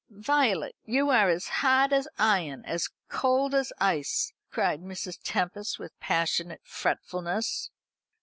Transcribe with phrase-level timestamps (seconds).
[0.09, 5.19] "Violet, you are as hard as iron, as cold as ice!" cried Mrs.
[5.23, 7.69] Tempest, with passionate fretfulness.